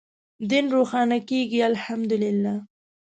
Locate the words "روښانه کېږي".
0.75-1.59